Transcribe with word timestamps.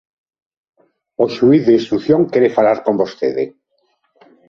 O 1.23 1.25
xuíz 1.35 1.63
de 1.65 1.77
instrución 1.79 2.21
quere 2.31 2.55
falar 2.57 2.77
con 2.85 2.93
vostede… 3.01 3.43